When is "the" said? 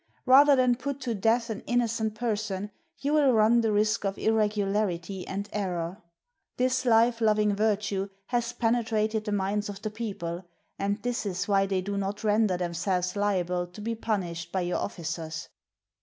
3.61-3.71, 9.25-9.31, 9.83-9.91